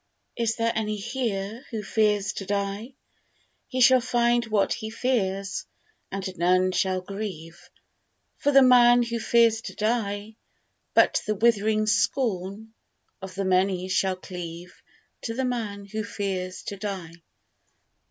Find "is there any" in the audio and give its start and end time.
0.35-0.95